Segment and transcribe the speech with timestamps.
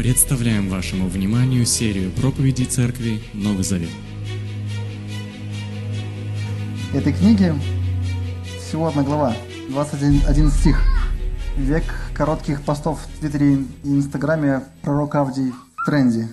[0.00, 3.90] Представляем вашему вниманию серию проповедей Церкви Новый Завет.
[6.94, 7.52] этой книги
[8.62, 9.36] всего одна глава,
[9.68, 10.82] 21 стих.
[11.58, 11.84] Век
[12.14, 16.30] коротких постов в Твиттере и Инстаграме пророк Авдий в тренде.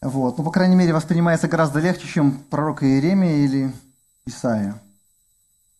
[0.00, 0.38] Вот.
[0.38, 3.70] Ну, по крайней мере, воспринимается гораздо легче, чем пророк Иеремия или
[4.24, 4.80] Исаия.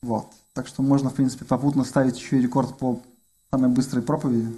[0.03, 0.31] Вот.
[0.53, 3.01] Так что можно, в принципе, попутно ставить еще и рекорд по
[3.51, 4.55] самой быстрой проповеди.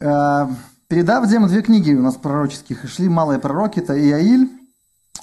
[0.00, 0.48] Э,
[0.88, 3.08] Перед Авдием две книги у нас пророческих и шли.
[3.08, 4.48] Малые пророки, это Иаиль.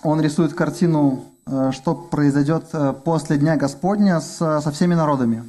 [0.03, 5.43] Он рисует картину, э, что произойдет э, после Дня Господня со, со всеми народами.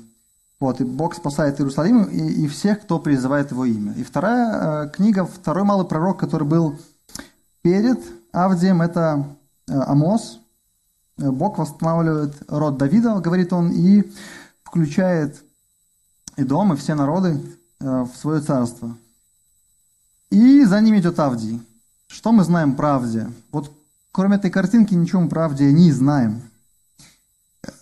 [0.61, 3.93] Вот, и Бог спасает Иерусалим и, и всех, кто призывает его имя.
[3.95, 6.79] И вторая книга, второй малый пророк, который был
[7.63, 7.99] перед
[8.33, 9.27] Авдием, это
[9.69, 10.39] Амос.
[11.17, 14.05] Бог восстанавливает род Давида, говорит он, и
[14.63, 15.43] включает
[16.37, 17.41] и дом, и все народы
[17.81, 18.97] в свое царство.
[20.35, 21.63] И за ним идет Авдий.
[22.09, 23.31] Что мы знаем про Авдия?
[23.53, 23.73] Вот
[24.11, 26.43] кроме этой картинки ничего мы про не знаем.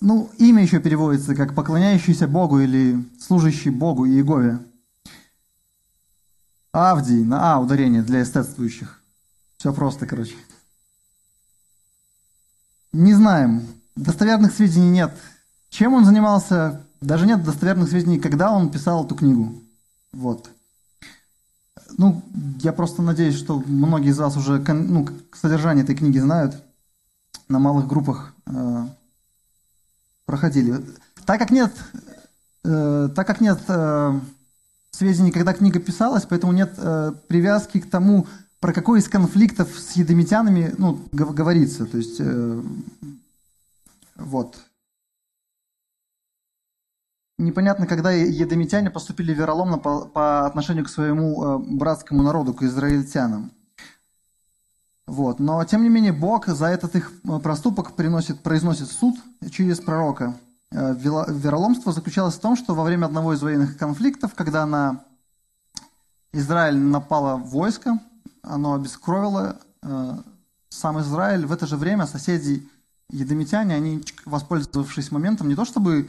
[0.03, 4.59] Ну, имя еще переводится как поклоняющийся Богу или служащий Богу Иегове.
[6.72, 9.03] Авдий, на А ударение для эстетствующих.
[9.56, 10.37] Все просто, короче.
[12.92, 13.66] Не знаем.
[13.97, 15.14] Достоверных сведений нет.
[15.70, 19.55] Чем он занимался, даже нет достоверных сведений, когда он писал эту книгу.
[20.12, 20.50] Вот.
[21.98, 22.23] Ну,
[22.61, 26.62] я просто надеюсь, что многие из вас уже ну, содержание этой книги знают.
[27.48, 28.87] На малых группах э,
[30.25, 30.84] проходили.
[31.27, 31.73] Так как нет,
[32.65, 34.20] э, так как нет э,
[34.91, 38.27] сведений, когда книга писалась, поэтому нет э, привязки к тому,
[38.61, 41.84] про какой из конфликтов с едомитянами ну, говорится.
[41.84, 42.62] То есть, э,
[44.17, 44.56] вот.
[47.42, 53.50] Непонятно, когда едомитяне поступили вероломно по, по отношению к своему э, братскому народу, к израильтянам.
[55.08, 55.41] Вот.
[55.41, 59.16] Но, тем не менее, Бог за этот их э, проступок приносит, произносит суд
[59.50, 60.36] через пророка.
[60.70, 65.04] Э, вероломство заключалось в том, что во время одного из военных конфликтов, когда на
[66.32, 67.98] Израиль напало войско,
[68.42, 69.58] оно обескровило
[70.69, 71.44] сам Израиль.
[71.44, 72.69] В это же время соседи
[73.10, 76.08] едомитяне, они, воспользовавшись моментом, не то чтобы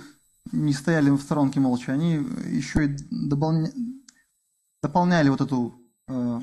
[0.51, 2.15] не стояли в сторонке молча, они
[2.47, 3.71] еще и дополня...
[4.81, 5.75] дополняли вот эту
[6.07, 6.39] э,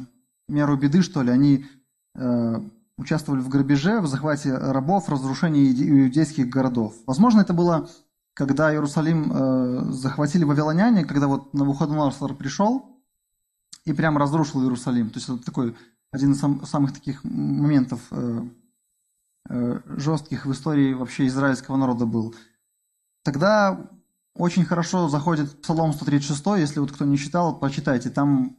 [0.49, 1.31] меру беды, что ли.
[1.31, 1.67] Они
[2.15, 2.61] э,
[2.97, 6.95] участвовали в грабеже, в захвате рабов, разрушении иудейских городов.
[7.07, 7.89] Возможно, это было,
[8.35, 12.87] когда Иерусалим э, захватили вавилоняне, когда вот Навуходоносор пришел
[13.85, 15.11] и прям разрушил Иерусалим.
[15.11, 15.77] То есть это такой
[16.11, 18.43] один из сам, самых таких моментов э,
[19.51, 22.35] э, жестких в истории вообще израильского народа был–
[23.23, 23.91] Тогда
[24.35, 28.11] очень хорошо заходит Псалом 136, если вот кто не читал, почитайте.
[28.11, 28.57] Там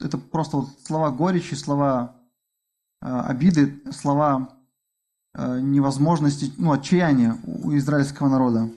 [0.00, 2.16] это просто вот слова горечи, слова
[3.00, 4.50] э, обиды, слова
[5.34, 8.70] э, невозможности, ну, отчаяния у израильского народа.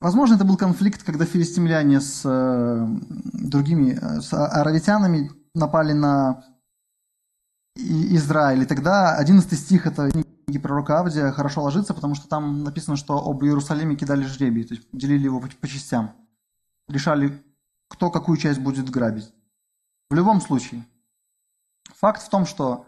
[0.00, 2.86] Возможно, это был конфликт, когда филистимляне с э,
[3.32, 6.44] другими, э, с аравитянами напали на
[7.74, 8.62] Израиль.
[8.62, 10.10] И тогда 11 стих, это
[10.46, 14.74] книги пророка Авдия хорошо ложится, потому что там написано, что об Иерусалиме кидали жребий, то
[14.74, 16.14] есть делили его по частям.
[16.88, 17.42] Решали,
[17.88, 19.32] кто какую часть будет грабить.
[20.08, 20.86] В любом случае,
[21.96, 22.86] факт в том, что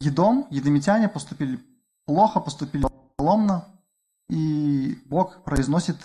[0.00, 1.60] Едом, едомитяне поступили
[2.04, 2.84] плохо, поступили
[3.16, 3.64] ломно,
[4.28, 5.96] и Бог произносит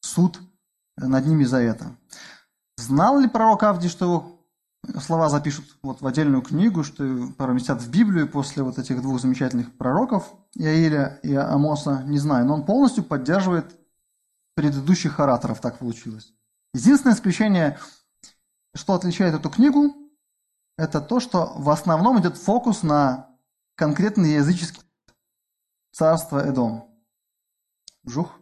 [0.00, 0.40] суд
[0.96, 1.96] над ними за это.
[2.76, 4.35] Знал ли пророк Авдий, что его
[5.00, 7.04] слова запишут вот в отдельную книгу, что
[7.36, 12.54] поместят в Библию после вот этих двух замечательных пророков, Иаиля и Амоса, не знаю, но
[12.54, 13.78] он полностью поддерживает
[14.54, 16.32] предыдущих ораторов, так получилось.
[16.74, 17.78] Единственное исключение,
[18.74, 19.94] что отличает эту книгу,
[20.78, 23.30] это то, что в основном идет фокус на
[23.74, 24.82] конкретный языческий
[25.92, 26.90] царство Эдом.
[28.04, 28.38] Жух.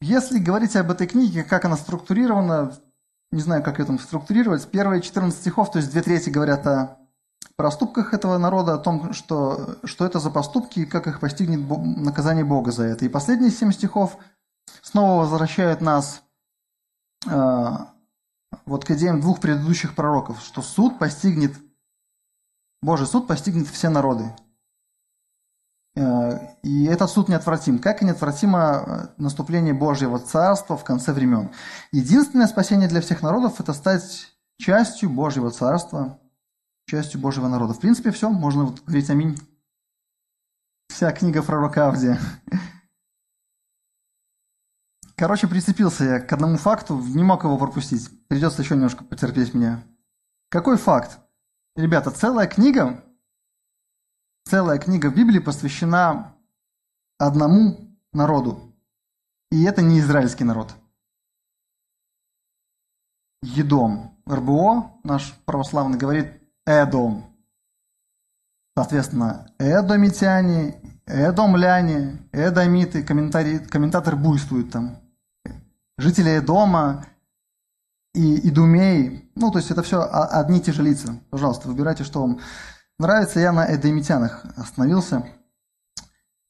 [0.00, 2.72] Если говорить об этой книге, как она структурирована,
[3.32, 6.98] не знаю, как это структурировать, первые 14 стихов, то есть две трети говорят о
[7.56, 12.44] проступках этого народа, о том, что, что это за поступки и как их постигнет наказание
[12.44, 13.04] Бога за это.
[13.04, 14.16] И последние семь стихов
[14.82, 16.22] снова возвращают нас
[17.26, 17.70] э,
[18.64, 21.56] вот к идеям двух предыдущих пророков, что суд постигнет,
[22.80, 24.32] Божий суд постигнет все народы.
[25.98, 31.50] Э, и этот суд неотвратим, как и неотвратимо э, наступление Божьего Царства в конце времен.
[31.90, 36.20] Единственное спасение для всех народов– это стать частью Божьего Царства,
[36.86, 37.74] частью Божьего народа.
[37.74, 39.38] В принципе, все, можно вот говорить аминь.
[40.88, 42.18] Вся книга пророка Авдия.
[45.16, 48.08] Короче, прицепился я к одному факту, не мог его пропустить.
[48.28, 49.82] Придется еще немножко потерпеть меня.
[50.48, 51.18] Какой факт?
[51.74, 53.02] Ребята, целая книга,
[54.48, 56.34] целая книга в Библии посвящена
[57.18, 58.74] одному народу.
[59.50, 60.74] И это не израильский народ.
[63.42, 64.14] Едом.
[64.26, 67.24] РБО, наш православный, говорит Эдом.
[68.76, 74.98] Соответственно, эдомитяне, эдомляне, эдомиты, комментатор буйствует там.
[75.96, 77.06] Жители Эдома
[78.14, 81.18] и Идумей, ну, то есть это все одни и те же лица.
[81.30, 82.40] Пожалуйста, выбирайте, что вам
[82.98, 83.40] нравится.
[83.40, 85.24] Я на эдомитянах остановился.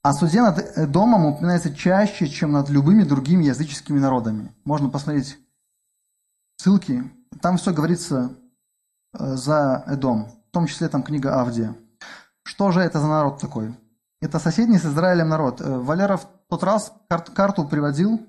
[0.03, 4.55] А суде над Эдомом упоминается чаще, чем над любыми другими языческими народами.
[4.65, 5.39] Можно посмотреть
[6.57, 7.05] ссылки.
[7.43, 8.35] Там все говорится
[9.19, 11.75] э, за Эдом, в том числе там книга Авдия.
[12.43, 13.75] Что же это за народ такой?
[14.21, 15.61] Это соседний с Израилем народ.
[15.61, 18.27] Э, Валера в тот раз кар- карту приводил,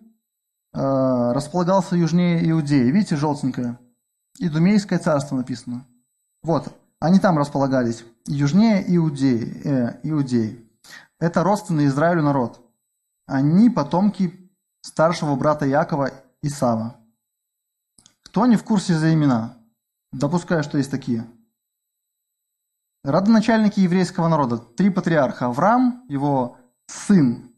[0.74, 2.92] э, располагался южнее Иудеи.
[2.92, 3.80] Видите, желтенькое?
[4.40, 5.86] Идумейское царство написано.
[6.42, 8.06] Вот, они там располагались.
[8.26, 9.62] Южнее Иудеи.
[9.66, 10.66] Э, Иудеи.
[11.20, 12.62] Это родственный Израилю народ.
[13.26, 14.52] Они потомки
[14.82, 16.12] старшего брата Якова
[16.42, 16.96] Исава.
[18.24, 19.58] Кто не в курсе за имена?
[20.12, 21.26] Допускаю, что есть такие.
[23.04, 24.58] Родоначальники еврейского народа.
[24.58, 25.46] Три патриарха.
[25.46, 26.58] Авраам, его
[26.88, 27.50] сын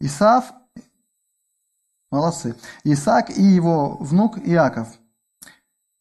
[0.00, 0.52] Исав,
[2.10, 2.54] молодцы,
[2.84, 4.88] Исаак и его внук Иаков.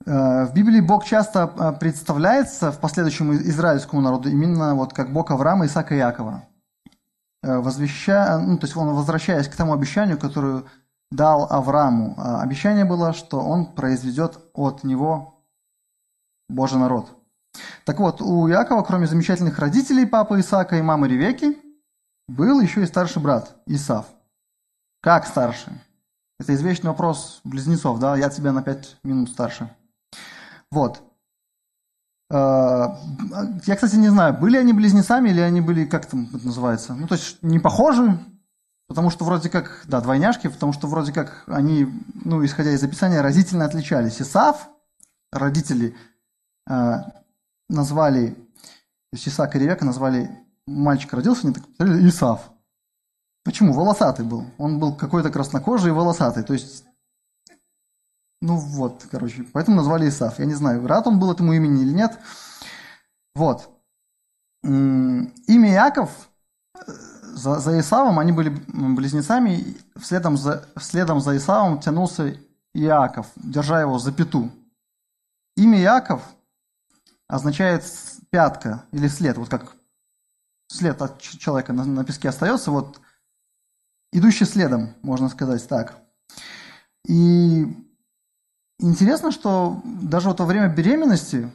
[0.06, 5.32] Э, в Библии Бог часто э, представляется в последующем израильскому народу именно вот как Бог
[5.32, 6.44] Авраама, Исаака и Иакова.
[7.42, 10.64] Э, возвещая, ну, то есть он возвращаясь к тому обещанию, которое
[11.12, 12.16] дал Аврааму.
[12.18, 15.44] Обещание было, что он произведет от него
[16.50, 17.10] Божий народ.
[17.86, 21.58] Так вот, у Иакова, кроме замечательных родителей, папы Исаака и мамы Ревеки,
[22.28, 24.08] был еще и старший брат Исав.
[25.02, 25.74] Как старший?
[26.40, 28.18] Это извечный вопрос близнецов, да?
[28.18, 29.70] Я тебя на пять минут старше.
[30.72, 31.04] Вот.
[32.32, 32.96] Э,
[33.66, 36.94] я, кстати, не знаю, были они близнецами или они были, как там это называется?
[36.94, 38.20] Ну, то есть не похожи,
[38.88, 41.88] потому что вроде как, да, двойняшки, потому что вроде как они,
[42.24, 44.22] ну, исходя из описания, разительно отличались.
[44.22, 44.70] Исав,
[45.32, 45.96] родители,
[46.70, 46.96] э,
[47.70, 48.36] назвали,
[49.12, 50.30] то Исаак и Ревека назвали,
[50.68, 52.52] мальчик родился, они так Исав.
[53.44, 53.74] Почему?
[53.74, 54.46] Волосатый был.
[54.58, 56.44] Он был какой-то краснокожий и волосатый.
[56.44, 56.84] То есть,
[58.46, 60.40] ну вот, короче, поэтому назвали Исав.
[60.40, 62.20] Я не знаю, рад он был этому имени или нет.
[63.34, 63.70] Вот.
[64.64, 66.30] Имя Яков
[66.76, 66.92] э,
[67.34, 72.38] за, за Исавом, они были близнецами, следом за, следом за Исавом тянулся
[72.74, 74.52] Иаков, держа его за пету.
[75.58, 76.22] Имя Яков
[77.28, 77.84] означает
[78.30, 79.76] пятка или след, вот как
[80.68, 83.02] след от человека на, на песке остается, вот
[84.12, 85.98] идущий следом, можно сказать так.
[87.08, 87.85] И
[88.80, 91.52] интересно, что даже вот во время беременности,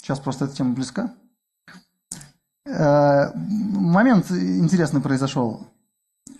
[0.00, 1.12] сейчас просто эта тема близка,
[2.66, 5.66] э, момент интересный произошел.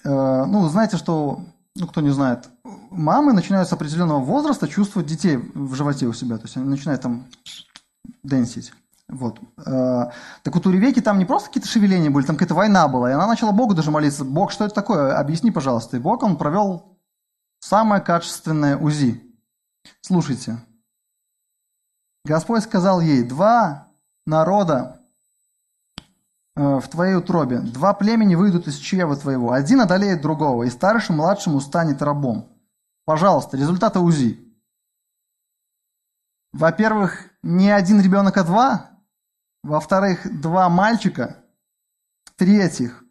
[0.05, 1.45] Э, ну, знаете, что,
[1.77, 2.49] ну, кто не знает,
[2.91, 6.37] мамы начинают с определенного возраста чувствовать детей в животе у себя.
[6.37, 7.27] То есть они начинают там
[8.23, 8.73] денсить.
[9.09, 9.39] Вот.
[9.67, 10.11] Э,
[10.43, 13.11] так вот у Ревеки там не просто какие-то шевеления были, там какая-то война была.
[13.11, 14.25] И она начала Богу даже молиться.
[14.25, 15.19] Бог, что это такое?
[15.19, 15.97] Объясни, пожалуйста.
[15.97, 16.92] И Бог, он провел
[17.63, 19.23] самое качественное УЗИ.
[20.01, 20.59] Слушайте.
[22.25, 23.89] Господь сказал ей, два
[24.27, 25.01] народа
[26.57, 31.17] э, в твоей утробе, два племени выйдут из чрева твоего, один одолеет другого, и старшим
[31.17, 32.49] младшему станет рабом.
[33.05, 34.39] Пожалуйста, результаты УЗИ.
[36.53, 38.91] Во-первых, не один ребенок, а два.
[39.63, 41.45] Во-вторых, два мальчика.
[42.25, 43.05] В-третьих,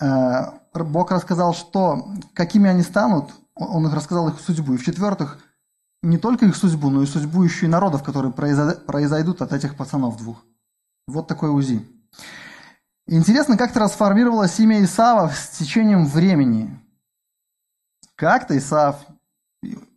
[0.00, 4.74] э, Бог рассказал, что какими они станут, Он их рассказал их судьбу.
[4.74, 5.38] И в-четвертых,
[6.02, 10.16] не только их судьбу, но и судьбу еще и народов, которые произойдут от этих пацанов
[10.16, 10.44] двух.
[11.06, 11.86] Вот такой УЗИ.
[13.06, 16.80] Интересно, как трансформировалось имя Исава с течением времени.
[18.16, 19.04] Как-то Исаав,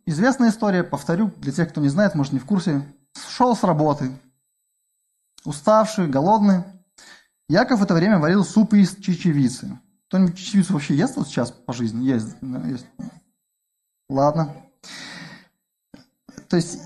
[0.06, 2.82] известная история, повторю, для тех, кто не знает, может не в курсе,
[3.30, 4.12] шел с работы,
[5.46, 6.64] уставший, голодный.
[7.48, 9.80] Яков в это время варил суп из чечевицы.
[10.08, 12.04] Кто-нибудь чечевицу вообще ест вот сейчас по жизни?
[12.06, 12.36] Есть.
[12.66, 12.86] есть.
[14.10, 14.56] Ладно.
[16.50, 16.80] То есть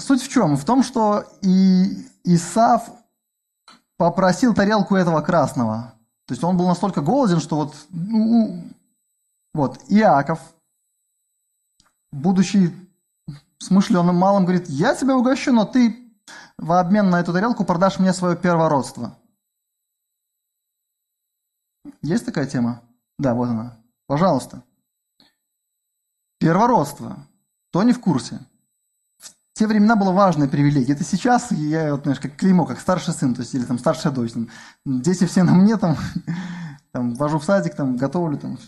[0.00, 0.56] суть в чем?
[0.56, 2.90] В том, что и Исав
[3.96, 5.94] попросил тарелку этого красного.
[6.26, 8.64] То есть он был настолько голоден, что вот, ну,
[9.52, 10.40] вот Иаков
[12.14, 12.72] будучи
[13.58, 16.12] смышленым малым, говорит, я тебя угощу, но ты
[16.58, 19.18] в обмен на эту тарелку продашь мне свое первородство.
[22.04, 22.82] Есть такая тема?
[23.18, 23.78] Да, вот она.
[24.06, 24.62] Пожалуйста.
[26.38, 27.26] Первородство.
[27.70, 28.40] Кто не в курсе?
[29.18, 30.92] В те времена было важная привилегия.
[30.92, 34.12] Это сейчас я, вот, знаешь, как клеймо, как старший сын, то есть, или там старшая
[34.12, 34.32] дочь.
[34.32, 34.50] Там,
[34.84, 35.96] дети все на мне, там,
[36.92, 38.36] там, вожу в садик, там, готовлю.
[38.36, 38.58] Там.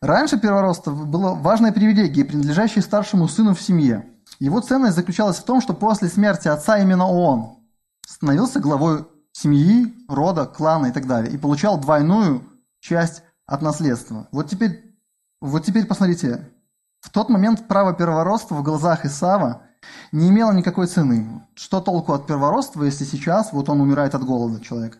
[0.00, 4.08] Раньше первородство было важной привилегией, принадлежащей старшему сыну в семье.
[4.38, 7.58] Его ценность заключалась в том, что после смерти отца именно он
[8.06, 12.48] становился главой семьи, рода, клана и так далее, и получал двойную
[12.82, 14.28] часть от наследства.
[14.32, 14.94] Вот теперь,
[15.40, 16.52] вот теперь посмотрите,
[17.00, 19.62] в тот момент право первородства в глазах Исава
[20.10, 21.46] не имело никакой цены.
[21.54, 24.98] Что толку от первородства, если сейчас вот он умирает от голода, человек?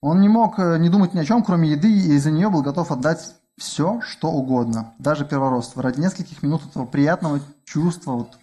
[0.00, 2.62] Он не мог э, не думать ни о чем, кроме еды, и из-за нее был
[2.62, 8.38] готов отдать все, что угодно, даже первородство, ради нескольких минут этого приятного чувства вот,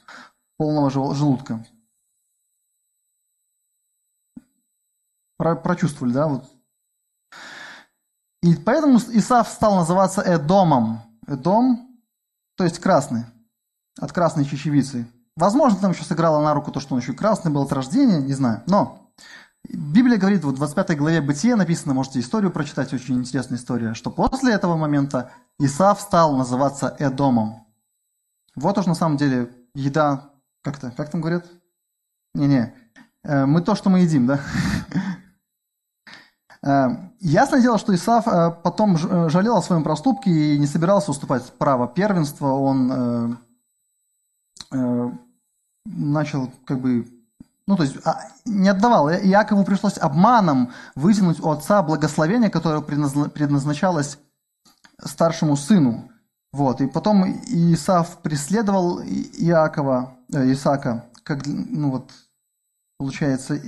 [0.57, 1.65] полного желудка.
[5.37, 6.27] Про, прочувствовали, да?
[6.27, 6.58] Вот.
[8.41, 11.01] И поэтому Исаф стал называться Эдомом.
[11.27, 11.99] Эдом,
[12.55, 13.25] то есть красный,
[13.99, 15.07] от красной чечевицы.
[15.35, 18.33] Возможно, там еще сыграло на руку то, что он еще красный был от рождения, не
[18.33, 18.63] знаю.
[18.65, 19.11] Но
[19.67, 24.09] Библия говорит, вот в 25 главе Бытия написано, можете историю прочитать, очень интересная история, что
[24.09, 27.67] после этого момента Исав стал называться Эдомом.
[28.55, 30.31] Вот уж на самом деле еда,
[30.63, 31.45] как-то, как там говорят?
[32.33, 32.73] Не-не,
[33.23, 34.39] э, мы то, что мы едим, да?
[36.63, 36.87] Э,
[37.19, 41.87] ясное дело, что Исав э, потом жалел о своем проступке и не собирался уступать право
[41.87, 42.47] первенства.
[42.47, 43.37] Он
[45.85, 47.07] начал как бы
[47.69, 49.11] ну, то есть а, не отдавал.
[49.11, 54.17] Иакову пришлось обманом вытянуть у отца благословение, которое предназначалось
[54.99, 56.09] старшему сыну.
[56.51, 56.81] Вот.
[56.81, 62.11] И потом Исав преследовал Иакова, э, Исаака, как, ну вот,
[62.97, 63.61] получается,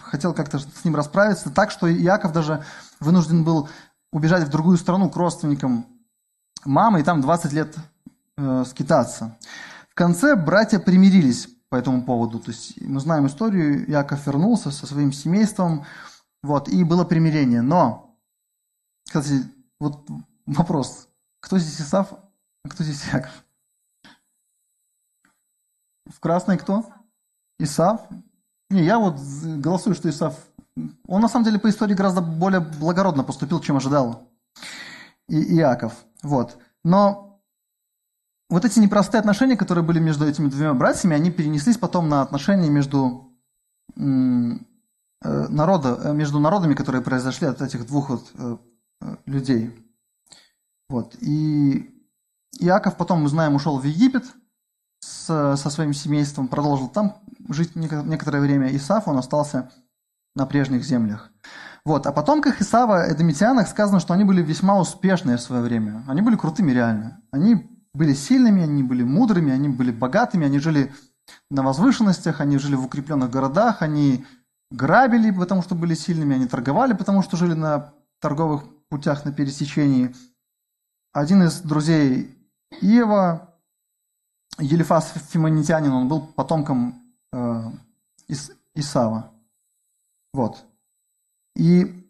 [0.00, 2.64] хотел как-то с ним расправиться, так что Иаков даже
[3.00, 3.68] вынужден был
[4.12, 5.86] убежать в другую страну к родственникам
[6.64, 7.76] мамы и там 20 лет
[8.36, 9.38] э, скитаться.
[9.88, 12.38] В конце братья примирились по этому поводу.
[12.38, 15.86] То есть мы знаем историю, Яков вернулся со своим семейством,
[16.42, 17.62] вот, и было примирение.
[17.62, 18.18] Но,
[19.04, 19.44] кстати,
[19.80, 20.06] вот
[20.44, 21.08] вопрос,
[21.40, 22.12] кто здесь Исав,
[22.64, 23.44] а кто здесь Яков?
[26.06, 26.84] В красной кто?
[27.58, 28.02] Исав?
[28.72, 30.34] Не, я вот голосую, что Исав.
[31.06, 34.28] Он на самом деле по истории гораздо более благородно поступил, чем ожидал
[35.28, 35.92] и Иаков.
[36.22, 36.58] Вот.
[36.84, 37.40] Но
[38.48, 42.70] вот эти непростые отношения, которые были между этими двумя братьями, они перенеслись потом на отношения
[42.70, 43.32] между,
[43.96, 44.00] э,
[45.20, 48.56] народа, э, между народами, которые произошли от этих двух вот, э,
[49.26, 49.70] людей.
[50.88, 51.16] Вот.
[51.20, 51.90] И
[52.60, 54.24] Иаков потом, мы знаем, ушел в Египет
[55.02, 57.16] с, со своим семейством, продолжил там
[57.48, 58.74] жить некоторое время.
[58.76, 59.70] Исаф, он остался
[60.34, 61.30] на прежних землях.
[61.84, 62.06] Вот.
[62.06, 66.04] О потомках Исава, эдомитянах, сказано, что они были весьма успешные в свое время.
[66.06, 67.20] Они были крутыми реально.
[67.32, 70.92] Они были сильными, они были мудрыми, они были богатыми, они жили
[71.50, 74.24] на возвышенностях, они жили в укрепленных городах, они
[74.70, 80.14] грабили, потому что были сильными, они торговали, потому что жили на торговых путях на пересечении.
[81.12, 82.38] Один из друзей
[82.80, 83.51] Иова,
[84.58, 87.62] Елифас Фимонитянин, он был потомком э,
[88.28, 89.32] Ис, Исава.
[90.32, 90.64] Вот.
[91.56, 92.02] И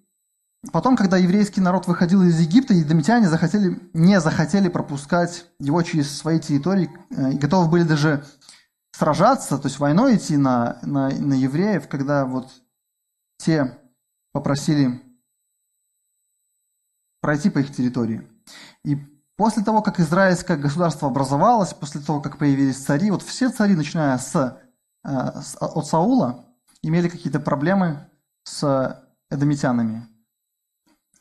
[0.71, 6.39] Потом, когда еврейский народ выходил из Египта, едомитяне захотели, не захотели пропускать его через свои
[6.39, 8.25] территории э, готовы были даже
[8.93, 12.49] сражаться, то есть войной идти на, на, на евреев, когда вот
[13.39, 13.77] те
[14.33, 15.03] попросили
[17.21, 18.29] пройти по их территории.
[18.85, 18.97] И
[19.37, 24.19] после того, как израильское государство образовалось, после того, как появились цари, вот все цари, начиная
[24.19, 24.59] с,
[25.05, 26.45] э, с от Саула,
[26.83, 28.09] имели какие-то проблемы
[28.45, 28.99] с
[29.31, 30.07] эдомитянами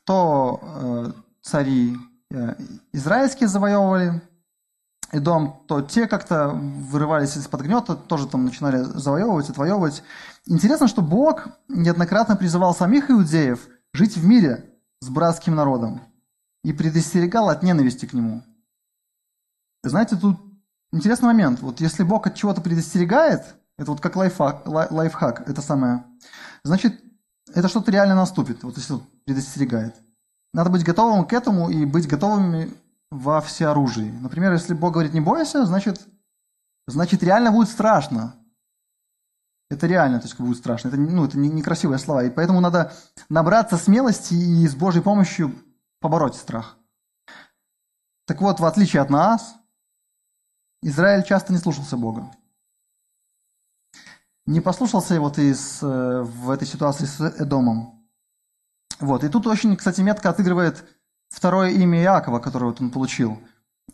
[0.06, 1.98] то э, цари
[2.32, 2.56] э,
[2.92, 4.22] израильские завоевывали
[5.14, 10.04] дом, то те как-то вырывались из-под гнета, тоже там начинали завоевывать, отвоевывать.
[10.46, 14.70] Интересно, что Бог неоднократно призывал самих иудеев жить в мире
[15.02, 16.02] с братским народом
[16.64, 18.44] и предостерегал от ненависти к нему.
[19.84, 20.40] Знаете, тут
[20.92, 21.62] интересный момент.
[21.62, 26.06] Вот если Бог от чего-то предостерегает, это вот как лайфхак, лайфхак это самое,
[26.64, 27.02] значит,
[27.54, 28.64] это что-то реально наступит.
[28.64, 29.96] Вот если предостерегает.
[30.54, 32.74] Надо быть готовым к этому и быть готовыми
[33.10, 34.12] во всеоружии.
[34.22, 36.08] Например, если Бог говорит «не бойся», значит,
[36.88, 38.36] значит реально будет страшно.
[39.70, 40.90] Это реально, то есть будет страшно.
[40.90, 42.24] Это, ну, это некрасивые не слова.
[42.26, 42.94] И поэтому надо
[43.30, 45.56] набраться смелости и с Божьей помощью
[46.02, 46.78] побороть страх.
[48.26, 49.56] Так вот, в отличие от нас,
[50.82, 52.30] Израиль часто не слушался Бога.
[54.46, 58.10] Не послушался вот из, э, в этой ситуации с Эдомом.
[59.00, 59.24] Вот.
[59.24, 60.84] И тут очень, кстати, метко отыгрывает
[61.30, 63.40] второе имя Иакова, которое вот он получил.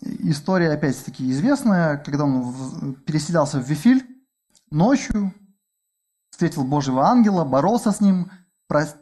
[0.01, 4.05] История, опять-таки, известная, когда он переселялся в Вифиль
[4.71, 5.33] ночью,
[6.29, 8.31] встретил Божьего ангела, боролся с ним,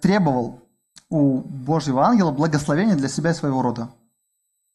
[0.02, 0.65] требовал
[1.10, 3.90] у Божьего ангела благословения для себя и своего рода.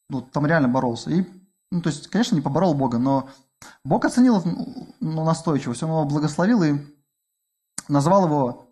[0.09, 1.11] Ну, там реально боролся.
[1.11, 1.25] И,
[1.71, 3.29] ну, то есть, конечно, не поборол Бога, но
[3.85, 4.43] Бог оценил
[5.01, 6.79] ну, настойчивость, он его благословил и
[7.89, 8.69] назвал его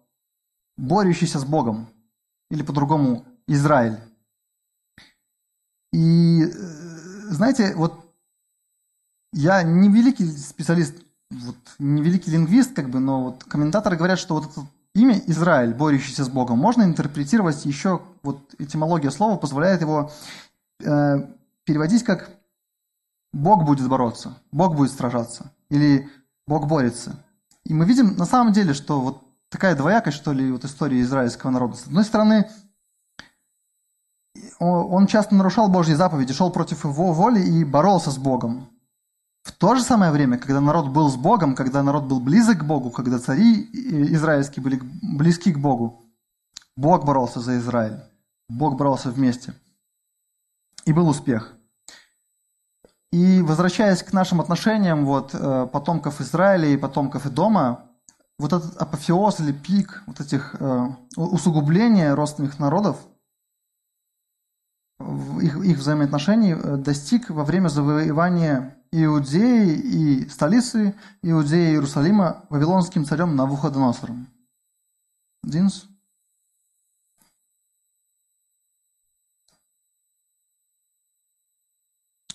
[0.76, 1.88] борющийся с Богом,
[2.50, 3.98] или по-другому Израиль.
[5.92, 6.48] И э,
[7.30, 8.14] знаете, вот
[9.32, 10.94] я не великий специалист,
[11.30, 14.66] вот, не великий лингвист, как бы, но вот комментаторы говорят, что вот это
[14.98, 20.10] имя Израиль, борющийся с Богом, можно интерпретировать еще, вот этимология слова позволяет его
[20.82, 21.16] э,
[21.64, 22.30] переводить как
[23.32, 26.08] Бог будет бороться, Бог будет сражаться, или
[26.46, 27.24] Бог борется.
[27.64, 31.50] И мы видим на самом деле, что вот такая двоякость, что ли, вот история израильского
[31.50, 31.76] народа.
[31.76, 32.48] С одной стороны,
[34.58, 38.68] он часто нарушал Божьи заповеди, шел против его воли и боролся с Богом.
[39.48, 42.64] В то же самое время, когда народ был с Богом, когда народ был близок к
[42.64, 43.66] Богу, когда цари
[44.12, 46.04] израильские были близки к Богу,
[46.76, 47.98] Бог боролся за Израиль.
[48.50, 49.54] Бог боролся вместе.
[50.84, 51.54] И был успех.
[53.10, 57.86] И возвращаясь к нашим отношениям вот, э, потомков Израиля и потомков Идома,
[58.38, 62.98] вот этот апофеоз или пик вот этих э, усугубления родственных народов,
[65.40, 73.36] их, их взаимоотношений э, достиг во время завоевания Иудеи и столицы Иудеи Иерусалима вавилонским царем
[73.36, 74.26] Навуходоносором.
[75.42, 75.86] Динс?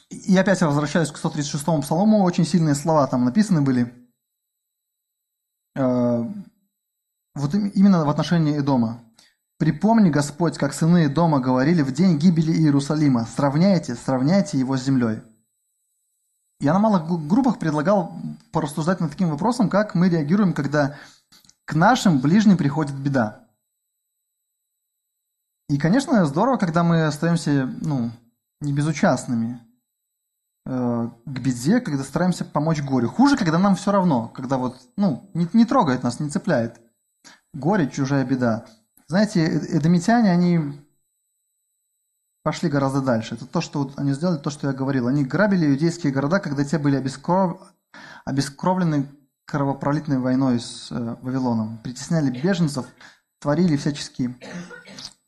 [0.10, 3.94] И опять возвращаюсь к 136-му псалому, очень сильные слова там написаны были–
[5.76, 6.24] Э,
[7.36, 9.04] вот именно в отношении Эдома.
[9.58, 15.22] «Припомни, Господь, как сыны Эдома говорили в день гибели Иерусалима, сравняйте, сравняйте его с землей».
[16.64, 18.16] Я на малых группах предлагал
[18.54, 20.96] порассуждать над таким вопросом, как мы реагируем, когда
[21.66, 23.50] к нашим ближним приходит беда.
[25.68, 28.12] И, конечно, здорово, когда мы остаемся ну,
[28.62, 29.60] не безучастными.
[30.66, 33.10] Э, к беде, когда стараемся помочь горю.
[33.10, 36.80] Хуже, когда нам все равно, когда вот, ну, не, не трогает нас, не цепляет.
[37.54, 38.64] Горе, чужая беда.
[39.08, 40.82] Знаете, э, эдомитяне, они
[42.44, 43.36] пошли гораздо дальше.
[43.36, 45.08] Это то, что вот они сделали, то, что я говорил.
[45.08, 47.60] Они грабили иудейские города, когда те были обескров...
[48.26, 49.10] обескровлены
[49.46, 51.80] кровопролитной войной с э, Вавилоном.
[51.80, 52.86] Притесняли беженцев,
[53.40, 54.36] творили всяческие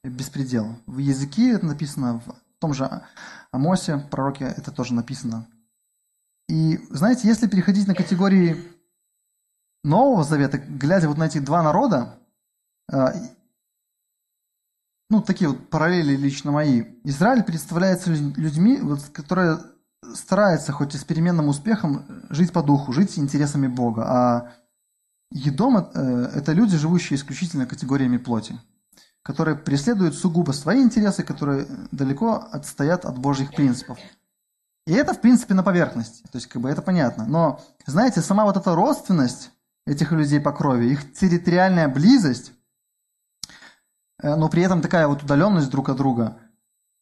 [0.04, 0.76] беспредел.
[0.86, 3.02] В языке это написано, в том же
[3.52, 5.48] Амосе, пророке, это тоже написано.
[6.48, 8.64] И знаете, если переходить на категории
[9.84, 12.20] Нового Завета, глядя вот на эти два народа,
[12.92, 13.08] э,
[15.10, 19.60] ну, такие вот параллели лично мои, Израиль представляется людьми, вот, которые
[20.14, 24.52] стараются хоть и с переменным успехом жить по духу, жить интересами Бога, а
[25.32, 28.60] Едом э,– это люди, живущие исключительно категориями плоти
[29.26, 33.98] которые преследуют сугубо свои интересы, которые далеко отстоят от Божьих принципов.
[34.86, 36.22] И это, в принципе, на поверхности.
[36.32, 37.26] То есть, как бы это понятно.
[37.26, 39.50] Но, знаете, сама вот эта родственность
[39.88, 42.55] этих людей по крови, их территориальная близость, э,
[44.22, 46.38] но при этом такая вот удаленность друг от друга,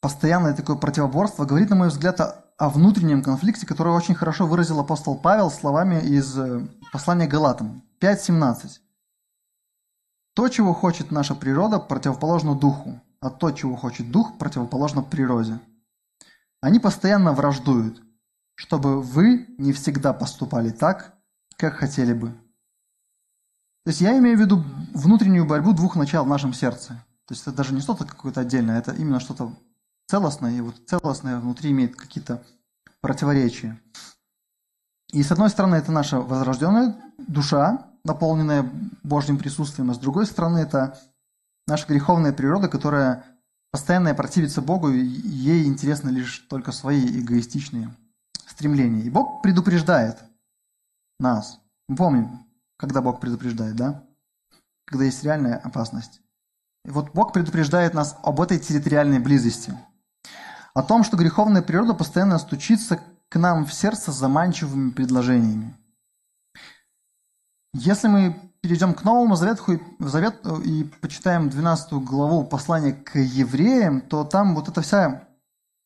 [0.02, 4.80] постоянное такое противоборство, говорит, на мой взгляд, о, о внутреннем конфликте, который очень хорошо выразил
[4.80, 8.80] апостол Павел словами из э, послания Галатам 5.17.
[10.34, 15.60] То, чего хочет наша природа, противоположно духу, а то, чего хочет дух, противоположно природе.
[16.60, 18.02] Они постоянно враждуют,
[18.56, 21.14] чтобы вы не всегда поступали так,
[21.58, 22.34] как хотели бы.
[23.84, 27.04] То есть я имею в виду внутреннюю борьбу двух начал в нашем сердце.
[27.26, 29.54] То есть это даже не что-то какое-то отдельное, это именно что-то
[30.08, 32.44] целостное, и вот целостное внутри имеет какие-то
[33.02, 33.80] противоречия.
[35.12, 38.70] И с одной стороны, это наша возрожденная душа, наполненная
[39.04, 41.00] Божьим присутствием, а с другой стороны это
[41.68, 43.24] наша греховная природа, которая
[43.72, 47.94] постоянно противится Богу, и ей интересны лишь только свои эгоистичные
[48.48, 49.04] стремления.
[49.04, 50.20] И Бог предупреждает
[51.20, 51.60] нас.
[51.88, 52.43] Мы помним,
[52.84, 54.04] когда Бог предупреждает, да?
[54.84, 56.20] Когда есть реальная опасность.
[56.84, 59.74] И вот Бог предупреждает нас об этой территориальной близости.
[60.74, 65.78] О том, что греховная природа постоянно стучится к нам в сердце заманчивыми предложениями.
[67.74, 74.26] Если мы перейдем к Новому Завету, Завету и почитаем 12 главу послания к евреям, то
[74.26, 75.30] там вот эта вся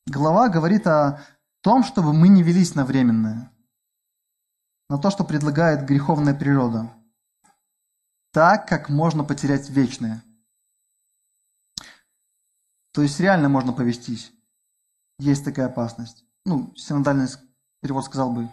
[0.08, 1.22] глава говорит о
[1.62, 3.52] том, чтобы мы не велись на временное,
[4.90, 6.94] на то, что предлагает греховная природа,
[8.32, 10.24] так как можно потерять вечное.
[12.94, 14.32] То есть реально можно повестись.
[15.20, 16.26] Есть такая опасность.
[16.46, 17.28] Ну, синодальный
[17.82, 18.50] перевод сказал бы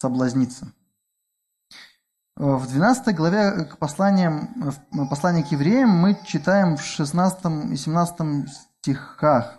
[0.00, 0.72] соблазниться.
[2.36, 7.76] Э, в 12 главе к посланиям, в послании к евреям мы читаем в 16 и
[7.76, 9.58] 17 стихах.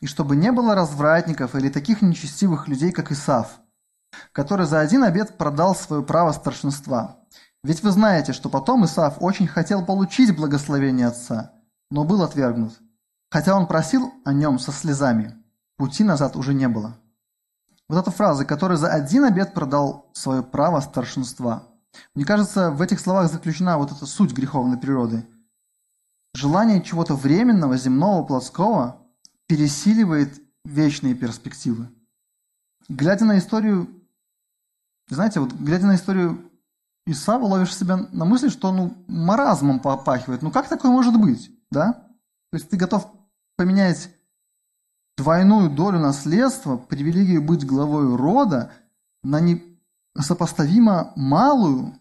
[0.00, 3.60] «И чтобы не было развратников или таких нечестивых людей, как Исав,
[4.32, 7.18] который за один обед продал свое право старшинства.
[7.62, 11.52] Ведь вы знаете, что потом Исав очень хотел получить благословение отца,
[11.90, 12.78] но был отвергнут.
[13.30, 15.34] Хотя он просил о нем со слезами,
[15.76, 16.96] пути назад уже не было».
[17.88, 21.64] Вот эта фраза, который за один обед продал свое право старшинства–
[22.14, 25.26] мне кажется, в этих словах заключена вот эта суть греховной природы.
[26.34, 29.02] Желание чего-то временного, земного, плотского
[29.46, 31.88] пересиливает вечные перспективы.
[32.88, 33.88] Глядя на историю,
[35.08, 36.50] знаете, вот глядя на историю
[37.06, 40.42] Исава, ловишь себя на мысли, что ну, маразмом попахивает.
[40.42, 41.92] Ну как такое может быть, да?
[42.50, 43.10] То есть ты готов
[43.56, 44.10] поменять
[45.16, 48.72] двойную долю наследства, привилегию быть главой рода
[49.22, 49.62] на не
[50.18, 51.98] сопоставимо малую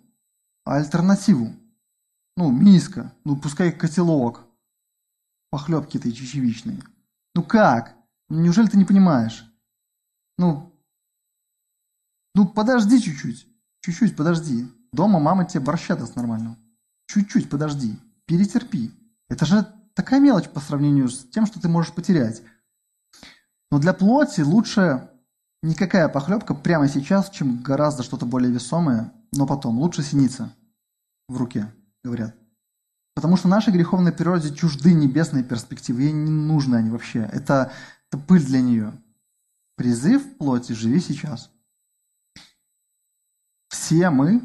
[0.66, 1.54] альтернативу.
[2.38, 4.42] Ну, миска, ну пускай котелок,
[5.52, 6.82] похлебки этой чечевичные.
[7.36, 7.96] Ну как?
[8.30, 9.46] Ну, неужели ты не понимаешь?
[10.38, 10.73] Ну,
[12.36, 13.48] ну подожди чуть-чуть,
[13.82, 14.68] чуть-чуть подожди.
[14.92, 16.58] Дома мама тебе борща даст нормально.
[17.08, 18.92] Чуть-чуть подожди, перетерпи.
[19.30, 22.42] Это же такая мелочь по сравнению с тем, что ты можешь потерять.
[23.72, 25.10] Но для плоти лучше
[25.64, 29.80] Никакая похлебка прямо сейчас, чем гораздо что-то более весомое, но потом.
[29.80, 30.54] Лучше синица
[31.30, 32.36] в руке, говорят.
[33.16, 37.30] Потому что нашей греховной природе чужды небесные перспективы, ей не нужны они вообще.
[37.32, 37.72] Это,
[38.12, 38.92] это пыль для нее.
[39.78, 41.50] Призыв плоти «Живи сейчас».
[43.74, 44.42] Все мы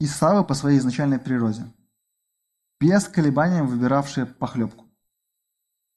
[0.00, 1.70] Исавы по своей изначальной природе,
[2.80, 4.86] без колебания выбиравшие похлебку.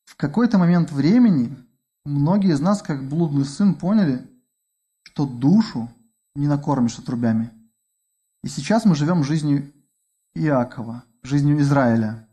[0.04, 1.56] В какой-то момент времени
[2.06, 4.30] Многие из нас, как блудный сын, поняли,
[5.04, 5.90] что душу
[6.36, 7.50] не накормишь отрубями.
[8.44, 9.72] И сейчас мы живем жизнью
[10.36, 12.28] Иакова, жизнью Израиля.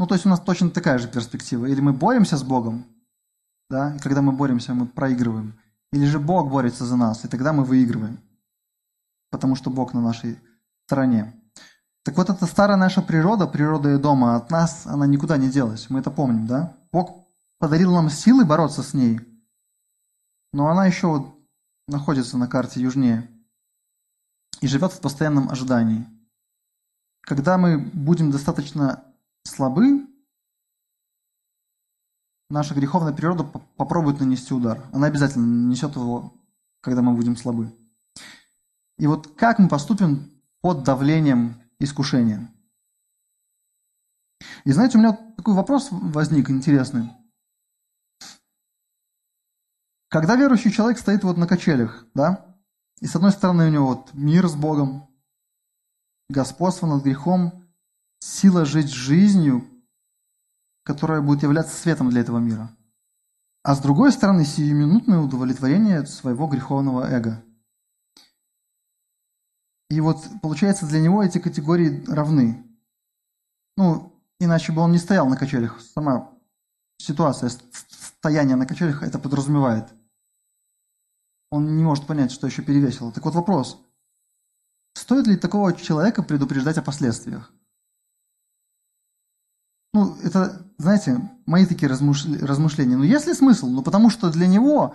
[0.00, 1.66] Ну, то есть у нас точно такая же перспектива.
[1.66, 2.86] Или мы боремся с Богом,
[3.70, 5.54] да, и когда мы боремся, мы проигрываем.
[5.96, 8.18] Или же Бог борется за нас, и тогда мы выигрываем.
[9.30, 10.38] Потому что Бог на нашей
[10.84, 11.32] стороне.
[12.04, 15.88] Так вот, эта старая наша природа, природа дома, от нас она никуда не делась.
[15.88, 16.76] Мы это помним, да?
[16.92, 17.26] Бог
[17.58, 19.20] подарил нам силы бороться с ней,
[20.52, 21.34] но она еще
[21.88, 23.30] находится на карте южнее
[24.60, 26.06] и живет в постоянном ожидании.
[27.22, 29.02] Когда мы будем достаточно
[29.44, 30.06] слабы,
[32.48, 34.84] наша греховная природа попробует нанести удар.
[34.92, 36.34] Она обязательно нанесет его,
[36.80, 37.72] когда мы будем слабы.
[38.98, 40.30] И вот как мы поступим
[40.60, 42.50] под давлением искушения?
[44.64, 47.10] И знаете, у меня такой вопрос возник интересный.
[50.08, 52.56] Когда верующий человек стоит вот на качелях, да,
[53.00, 55.08] и с одной стороны у него вот мир с Богом,
[56.28, 57.64] господство над грехом,
[58.20, 59.68] сила жить жизнью,
[60.86, 62.70] которая будет являться светом для этого мира.
[63.64, 67.44] А с другой стороны, сиюминутное удовлетворение своего греховного эго.
[69.90, 72.64] И вот получается для него эти категории равны.
[73.76, 75.80] Ну, иначе бы он не стоял на качелях.
[75.80, 76.32] Сама
[76.98, 79.92] ситуация стояния на качелях это подразумевает.
[81.50, 83.10] Он не может понять, что еще перевесило.
[83.10, 83.84] Так вот вопрос.
[84.94, 87.52] Стоит ли такого человека предупреждать о последствиях?
[89.96, 92.98] Ну, это, знаете, мои такие размышления.
[92.98, 93.70] Ну, есть ли смысл?
[93.70, 94.94] Ну, потому что для него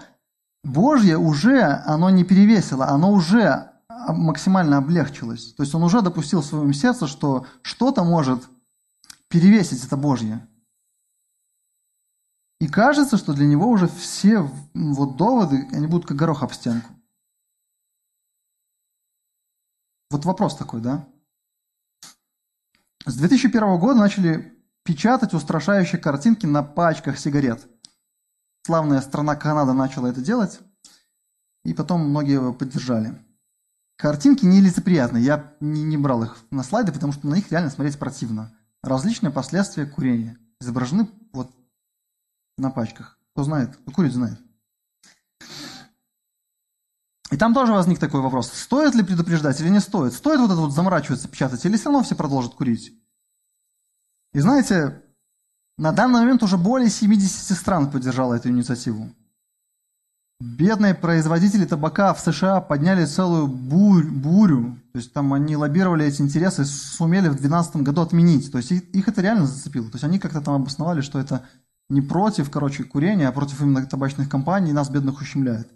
[0.63, 3.71] Божье уже, оно не перевесило, оно уже
[4.09, 5.53] максимально облегчилось.
[5.53, 8.47] То есть он уже допустил в своем сердце, что что-то может
[9.27, 10.47] перевесить это Божье.
[12.59, 16.91] И кажется, что для него уже все вот доводы, они будут как горох об стенку.
[20.11, 21.07] Вот вопрос такой, да?
[23.07, 24.60] С 2001 года начали
[24.91, 27.65] печатать устрашающие картинки на пачках сигарет.
[28.65, 30.59] Славная страна Канада начала это делать,
[31.63, 33.17] и потом многие его поддержали.
[33.95, 37.97] Картинки нелицеприятные, я не, не брал их на слайды, потому что на них реально смотреть
[37.97, 38.53] противно.
[38.83, 41.49] Различные последствия курения изображены вот
[42.57, 43.17] на пачках.
[43.31, 43.77] Кто знает?
[43.77, 44.41] Кто курит, знает.
[47.31, 48.51] И там тоже возник такой вопрос.
[48.51, 50.11] Стоит ли предупреждать или не стоит?
[50.11, 53.01] Стоит вот это вот заморачиваться, печатать, или все равно все продолжат курить?
[54.33, 55.01] И знаете,
[55.77, 59.09] на данный момент уже более 70 стран поддержало эту инициативу.
[60.39, 64.79] Бедные производители табака в США подняли целую бурь, бурю.
[64.91, 68.51] То есть там они лоббировали эти интересы, сумели в 2012 году отменить.
[68.51, 69.85] То есть их, это реально зацепило.
[69.89, 71.45] То есть они как-то там обосновали, что это
[71.89, 75.67] не против, короче, курения, а против именно табачных компаний, нас, бедных, ущемляют.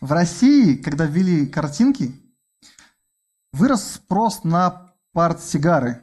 [0.00, 2.12] В России, когда ввели картинки,
[3.52, 6.02] вырос спрос на парт-сигары.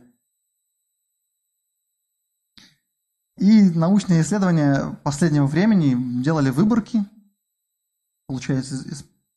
[3.40, 7.06] И научные исследования последнего времени делали выборки–
[8.30, 8.86] получается,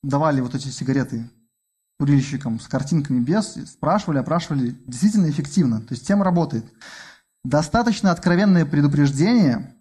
[0.03, 1.31] давали вот эти сигареты
[1.99, 5.81] курильщикам с картинками без, спрашивали, опрашивали, действительно эффективно.
[5.81, 6.67] То есть тема работает.
[7.43, 9.75] Достаточно откровенные предупреждения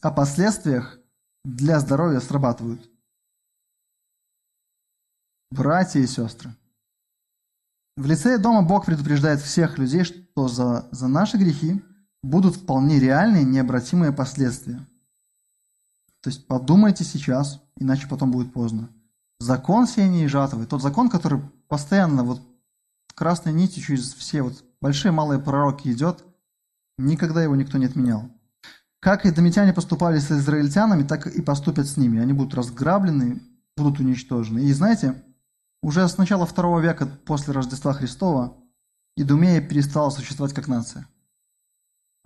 [0.00, 0.98] о последствиях
[1.44, 2.90] для здоровья срабатывают.
[5.50, 6.54] Братья и сестры.
[7.98, 11.82] В лице дома Бог предупреждает всех людей, что за, за наши грехи
[12.22, 14.78] будут вполне реальные необратимые последствия.
[16.20, 18.88] То есть подумайте сейчас, иначе потом будет поздно.
[19.40, 22.42] Закон сеяния и жатвы, тот закон, который постоянно вот
[23.14, 26.24] красной нитью через все вот большие малые пророки идет,
[26.98, 28.28] никогда его никто не отменял.
[29.00, 32.20] Как и домитяне поступали с израильтянами, так и поступят с ними.
[32.20, 33.40] Они будут разграблены,
[33.76, 34.60] будут уничтожены.
[34.60, 35.22] И знаете,
[35.82, 38.56] уже с начала второго века после Рождества Христова
[39.18, 41.08] Идумея перестала существовать как нация.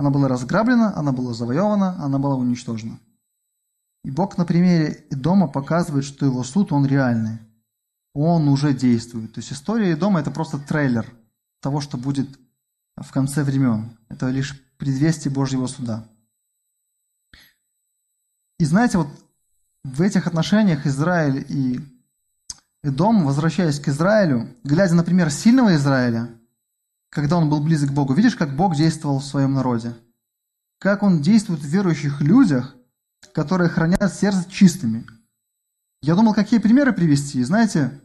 [0.02, 2.98] Она была разграблена, она была завоевана, она была уничтожена.
[4.02, 7.38] И Бог на примере Идома показывает, что его суд, он реальный.
[8.12, 9.32] Он уже действует.
[9.32, 11.06] То есть история Идома– это просто трейлер
[11.60, 12.28] того, что будет
[12.96, 13.96] в конце времен.
[14.08, 16.04] Это лишь предвестие Божьего суда.
[18.58, 19.08] И знаете, вот
[19.84, 21.80] в этих отношениях Израиль и
[22.82, 26.28] Идом, возвращаясь к Израилю, глядя, например, сильного Израиля,
[27.12, 29.94] когда он был близок к Богу, видишь, как Бог действовал в своем народе?
[30.79, 32.75] Как он действует в верующих людях–
[33.33, 35.07] которые хранят сердце чистыми.
[36.03, 38.01] Я думал, какие примеры привести, знаете,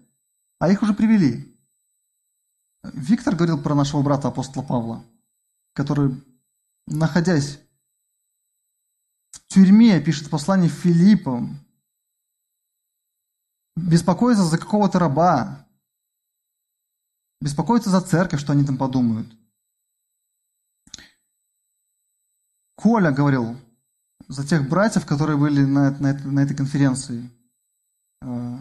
[0.59, 1.53] а их уже привели.
[2.83, 5.03] Виктор говорил про нашего брата апостола Павла,
[5.73, 6.23] который,
[6.85, 7.59] находясь
[9.31, 11.59] в тюрьме, пишет послание Филиппам,
[13.75, 15.66] беспокоится за какого-то раба,
[17.41, 19.27] беспокоится за церковь, что они там подумают.
[22.75, 23.57] Коля говорил,
[24.27, 27.29] за тех братьев, которые были на, на, на этой конференции
[28.21, 28.57] э,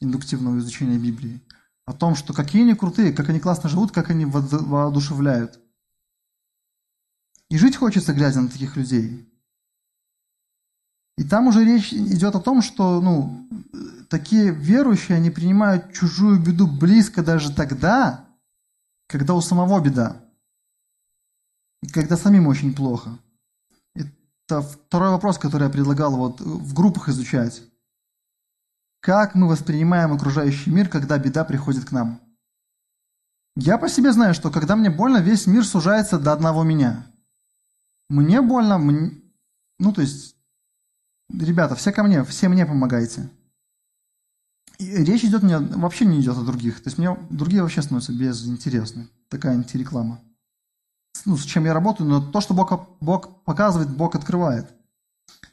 [0.00, 1.40] индуктивного изучения Библии.
[1.86, 5.58] О том, что какие они крутые, как они классно живут, как они воодушевляют.
[7.48, 9.26] И жить хочется, глядя на таких людей.
[11.16, 13.48] И там уже речь идет о том, что ну,
[14.10, 18.28] такие верующие, они принимают чужую беду близко даже тогда,
[19.06, 20.22] когда у самого беда.
[21.82, 23.18] И когда самим очень плохо.
[23.94, 27.62] Это второй вопрос, который я предлагал вот в группах изучать.
[29.00, 32.20] Как мы воспринимаем окружающий мир, когда беда приходит к нам?
[33.56, 37.06] Я по себе знаю, что когда мне больно, весь мир сужается до одного меня.
[38.08, 39.12] Мне больно, мне...
[39.78, 40.36] ну то есть,
[41.32, 43.30] ребята, все ко мне, все мне помогайте.
[44.80, 46.82] И речь идет мне вообще не идет о других.
[46.82, 49.08] То есть мне другие вообще становятся безинтересны.
[49.28, 50.20] Такая антиреклама
[51.24, 54.70] ну, с чем я работаю, но то, что Бог, Бог показывает, Бог открывает.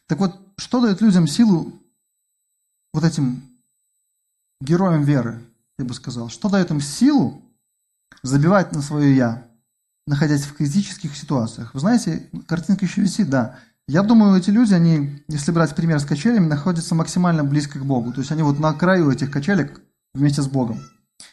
[0.07, 1.73] Так вот, что дает людям силу
[2.93, 3.41] вот этим
[4.61, 5.41] героям веры,
[5.77, 6.29] я бы сказал?
[6.29, 7.41] Что дает им силу
[8.23, 9.47] забивать на свое «я»,
[10.07, 11.73] находясь в критических ситуациях?
[11.73, 13.59] Вы знаете, картинка еще висит, да.
[13.89, 18.12] Я думаю, эти люди, они, если брать пример с качелями, находятся максимально близко к Богу.
[18.12, 19.82] То есть они вот на краю этих качелек
[20.13, 20.82] вместе с Богом.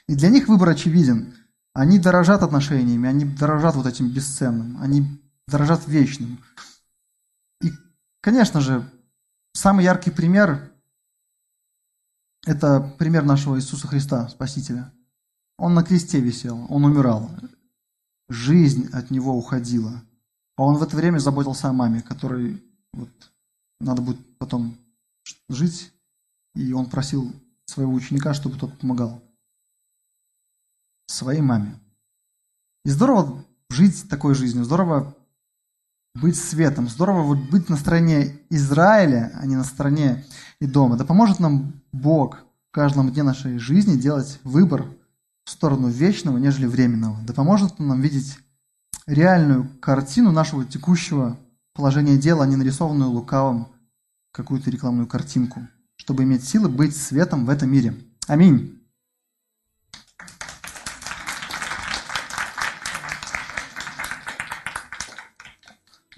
[0.07, 1.35] И для них выбор очевиден.
[1.73, 6.39] Они дорожат отношениями, они дорожат вот этим бесценным, они дорожат вечным.
[7.61, 7.73] И,
[8.21, 8.89] конечно же,
[9.53, 10.71] самый яркий пример–
[12.47, 14.93] это пример нашего Иисуса Христа, Спасителя.
[15.59, 17.29] Он на кресте висел, он умирал.
[18.29, 20.05] Жизнь от него уходила.
[20.57, 22.63] А он в это время заботился о маме, которой
[22.93, 23.11] вот,
[23.81, 24.77] надо будет потом
[25.49, 25.93] жить.
[26.55, 27.33] И он просил
[27.67, 29.21] своего ученика, чтобы тот помогал
[31.07, 31.79] своей маме.
[32.85, 35.17] И здорово жить такой жизнью, здорово
[36.15, 40.25] быть светом, здорово вот быть на стороне Израиля, а не на стороне
[40.61, 40.97] и дома.
[40.97, 42.39] Да поможет нам Бог
[42.71, 44.87] в каждом дне нашей жизни делать выбор
[45.45, 47.21] в сторону вечного, нежели временного.
[47.23, 48.39] Да поможет нам видеть
[49.07, 51.39] реальную картину нашего текущего
[51.75, 53.69] положения дела, а не нарисованную лукавым
[54.33, 57.95] какую-то рекламную картинку, чтобы иметь силы быть светом в этом мире.
[58.27, 58.81] Аминь.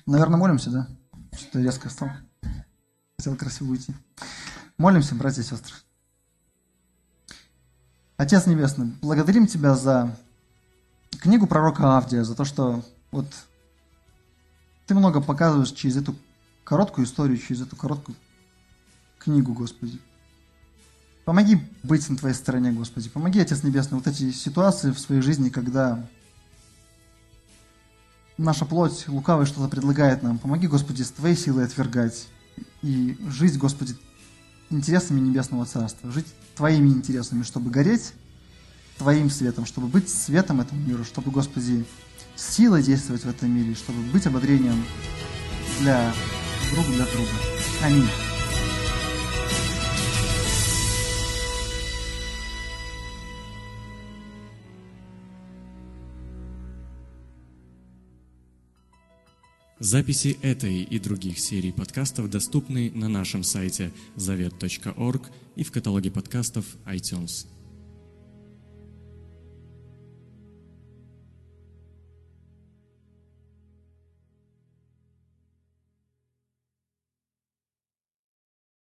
[0.06, 0.88] Наверное, молимся, да?
[1.36, 2.10] Что-то резко стал.
[3.18, 3.92] Хотел красиво уйти.
[4.78, 5.74] Молимся, братья и сестры.
[8.16, 10.16] Отец Небесный, благодарим Тебя за
[11.18, 13.26] книгу пророка Авдия, за то, что вот
[14.86, 16.14] Ты много показываешь через эту
[16.64, 18.16] короткую историю, через эту короткую
[19.18, 20.00] книгу, Господи.
[21.24, 23.08] Помоги быть на Твоей стороне, Господи.
[23.08, 26.06] Помоги, Отец Небесный, вот эти ситуации в своей жизни, когда
[28.38, 30.38] наша плоть лукавая что-то предлагает нам.
[30.38, 32.28] Помоги, Господи, с Твоей силой отвергать.
[32.82, 33.96] И жить, Господи,
[34.70, 36.10] интересами Небесного Царства.
[36.12, 38.12] Жить Твоими интересами, чтобы гореть
[38.98, 41.84] Твоим светом, чтобы быть светом этому миру, чтобы, Господи,
[42.34, 44.84] силой действовать в этом мире, чтобы быть ободрением
[45.80, 46.12] для
[46.72, 47.30] друг для друга.
[47.82, 48.08] Аминь.
[59.78, 66.64] Записи этой и других серий подкастов доступны на нашем сайте завет.орг и в каталоге подкастов
[66.86, 67.46] iTunes.